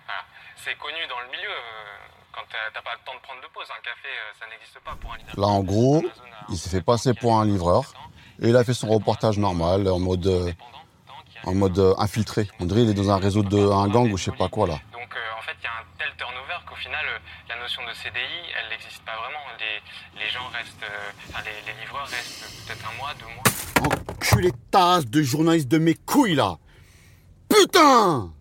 Voilà. 0.06 0.22
C'est 0.56 0.76
connu 0.78 0.98
dans 1.08 1.20
le 1.20 1.28
milieu. 1.30 1.50
euh, 1.50 2.12
quand 2.34 2.42
t'as 2.50 2.82
pas 2.82 2.94
le 2.98 3.02
temps 3.06 3.14
de 3.14 3.20
prendre 3.20 3.40
de 3.40 3.46
pause, 3.54 3.66
un 3.70 3.80
café, 3.82 4.08
euh, 4.10 4.32
ça 4.38 4.46
n'existe 4.50 4.78
pas 4.80 4.94
pour 5.00 5.12
un 5.14 5.18
leader. 5.18 5.38
Là, 5.38 5.46
en 5.46 5.62
gros, 5.62 6.02
il 6.48 6.56
s'est 6.58 6.68
fait 6.70 6.82
passer 6.82 7.14
pour 7.14 7.38
un 7.38 7.44
livreur. 7.46 7.84
Et 8.42 8.48
il 8.48 8.56
a 8.56 8.64
fait 8.64 8.74
son 8.74 8.88
reportage 8.88 9.38
normal, 9.38 9.86
en 9.86 10.00
mode, 10.00 10.26
en 11.44 11.54
mode 11.54 11.78
infiltré. 11.98 12.48
On 12.58 12.64
dirait 12.66 12.80
qu'il 12.80 12.90
est 12.90 12.94
dans 12.94 13.10
un 13.12 13.18
réseau 13.18 13.44
de 13.44 13.56
un 13.70 13.86
gang 13.88 14.10
ou 14.12 14.16
je 14.18 14.24
sais 14.24 14.32
pas 14.36 14.48
quoi 14.48 14.66
là. 14.66 14.74
Donc 14.92 15.14
en 15.38 15.42
fait, 15.42 15.54
il 15.60 15.64
y 15.64 15.66
a 15.68 15.70
un 15.78 15.84
tel 15.96 16.10
turnover 16.16 16.58
qu'au 16.66 16.74
final, 16.74 17.06
la 17.48 17.56
notion 17.60 17.82
de 17.86 17.92
CDI, 17.94 18.18
elle 18.58 18.68
n'existe 18.70 19.04
pas 19.04 19.14
vraiment. 19.16 19.38
Les, 19.60 20.20
les 20.20 20.28
gens 20.30 20.48
restent, 20.48 20.84
enfin 21.30 21.42
les, 21.44 21.72
les 21.72 21.80
livreurs 21.80 22.08
restent 22.08 22.66
peut-être 22.66 22.84
un 22.90 22.96
mois, 22.98 23.14
deux 23.14 23.26
mois. 23.26 24.13
Enculé 24.24 24.52
tasse 24.70 25.06
de 25.06 25.22
journaliste 25.22 25.68
de 25.68 25.78
mes 25.78 25.94
couilles 25.94 26.34
là. 26.34 26.58
Putain! 27.48 28.32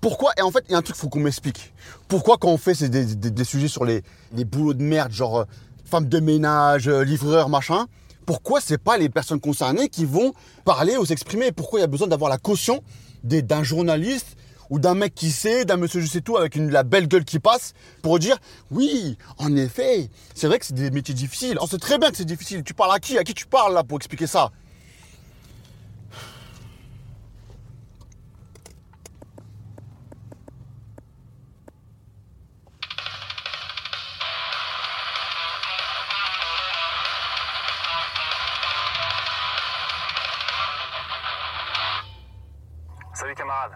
Pourquoi 0.00 0.32
Et 0.38 0.42
en 0.42 0.50
fait, 0.50 0.64
il 0.68 0.72
y 0.72 0.74
a 0.74 0.78
un 0.78 0.82
truc 0.82 0.96
faut 0.96 1.08
qu'on 1.08 1.20
m'explique. 1.20 1.72
Pourquoi 2.08 2.38
quand 2.38 2.48
on 2.48 2.56
fait 2.56 2.74
des, 2.88 3.14
des- 3.14 3.44
sujets 3.44 3.68
sur 3.68 3.84
les, 3.84 4.02
les 4.32 4.44
boulots 4.44 4.74
de 4.74 4.82
merde, 4.82 5.12
genre 5.12 5.40
euh, 5.40 5.44
femme 5.84 6.08
de 6.08 6.18
ménage, 6.18 6.88
euh, 6.88 7.04
livreur, 7.04 7.48
machin, 7.48 7.86
pourquoi 8.26 8.60
c'est 8.60 8.78
pas 8.78 8.96
les 8.98 9.08
personnes 9.08 9.38
concernées 9.40 9.88
qui 9.88 10.04
vont 10.04 10.32
parler 10.64 10.96
ou 10.96 11.04
s'exprimer? 11.04 11.52
Pourquoi 11.52 11.78
il 11.78 11.82
y 11.82 11.84
a 11.84 11.88
besoin 11.88 12.08
d'avoir 12.08 12.30
la 12.30 12.38
caution 12.38 12.82
d'un 13.22 13.62
journaliste 13.62 14.36
ou 14.72 14.78
d'un 14.78 14.94
mec 14.94 15.14
qui 15.14 15.30
sait, 15.30 15.66
d'un 15.66 15.76
monsieur 15.76 16.00
je 16.00 16.06
sais 16.06 16.22
tout 16.22 16.38
avec 16.38 16.56
la 16.56 16.82
belle 16.82 17.06
gueule 17.06 17.26
qui 17.26 17.38
passe 17.38 17.74
pour 18.00 18.18
dire 18.18 18.38
oui, 18.70 19.18
en 19.36 19.54
effet, 19.54 20.08
c'est 20.34 20.46
vrai 20.46 20.58
que 20.58 20.64
c'est 20.64 20.72
des 20.72 20.90
métiers 20.90 21.14
difficiles. 21.14 21.58
On 21.60 21.66
sait 21.66 21.76
très 21.76 21.98
bien 21.98 22.10
que 22.10 22.16
c'est 22.16 22.24
difficile. 22.24 22.64
Tu 22.64 22.72
parles 22.72 22.94
à 22.94 22.98
qui? 22.98 23.18
À 23.18 23.22
qui 23.22 23.34
tu 23.34 23.44
parles 23.44 23.74
là 23.74 23.84
pour 23.84 23.98
expliquer 23.98 24.26
ça? 24.26 24.50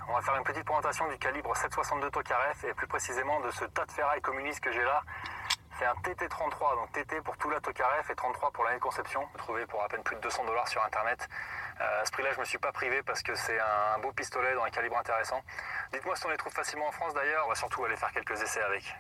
On 0.09 0.15
va 0.15 0.21
faire 0.21 0.37
une 0.37 0.45
petite 0.45 0.65
présentation 0.65 1.09
du 1.09 1.19
calibre 1.19 1.55
762 1.57 2.11
Tokarev 2.11 2.65
et 2.69 2.75
plus 2.75 2.87
précisément 2.87 3.41
de 3.41 3.51
ce 3.51 3.65
tas 3.67 3.85
de 3.85 3.93
ferraille 3.93 4.21
communiste 4.21 4.61
que 4.61 4.73
j'ai 4.73 4.83
là. 4.83 5.03
C'est 5.79 5.85
un 5.85 5.95
TT33, 5.95 6.77
donc 6.77 6.93
TT 6.93 7.21
pour 7.21 7.37
tout 7.37 7.51
la 7.51 7.61
Tokarev 7.61 8.11
et 8.11 8.15
33 8.15 8.51
pour 8.51 8.65
l'année 8.65 8.79
de 8.79 8.83
conception, 8.83 9.29
trouvé 9.37 9.67
pour 9.67 9.83
à 9.83 9.89
peine 9.89 10.03
plus 10.03 10.17
de 10.17 10.21
200 10.23 10.45
dollars 10.47 10.67
sur 10.69 10.83
internet. 10.83 11.29
Euh, 11.81 12.03
à 12.03 12.05
ce 12.05 12.11
prix-là, 12.13 12.33
je 12.33 12.41
me 12.41 12.45
suis 12.45 12.59
pas 12.59 12.73
privé 12.73 13.03
parce 13.03 13.23
que 13.23 13.35
c'est 13.35 13.59
un 13.61 13.99
beau 13.99 14.11
pistolet 14.13 14.55
dans 14.55 14.65
un 14.65 14.71
calibre 14.71 14.97
intéressant. 14.97 15.43
Dites-moi 15.93 16.17
si 16.17 16.27
on 16.27 16.31
les 16.31 16.39
trouve 16.39 16.53
facilement 16.53 16.89
en 16.89 16.93
France 16.93 17.13
d'ailleurs, 17.15 17.45
on 17.45 17.51
va 17.51 17.55
surtout 17.55 17.85
aller 17.85 17.97
faire 17.97 18.13
quelques 18.13 18.41
essais 18.41 18.63
avec. 18.63 18.97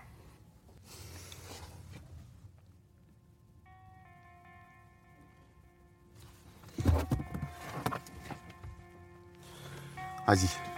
Vas-y. 10.26 10.75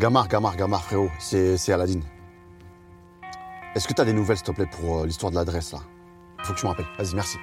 Gamar, 0.00 0.28
Gamar, 0.28 0.56
Gamar, 0.56 0.82
frérot, 0.82 1.10
c'est 1.18 1.70
Aladdin. 1.70 2.00
Est-ce 3.74 3.86
que 3.86 3.92
t'as 3.92 4.06
des 4.06 4.14
nouvelles, 4.14 4.38
s'il 4.38 4.46
te 4.46 4.52
plaît, 4.52 4.64
pour 4.64 5.00
euh, 5.00 5.06
l'histoire 5.06 5.30
de 5.30 5.36
l'adresse 5.36 5.72
là? 5.72 5.80
Faut 6.42 6.54
que 6.54 6.58
tu 6.58 6.64
me 6.64 6.70
rappelles. 6.70 6.86
Vas-y, 6.96 7.14
merci. 7.14 7.36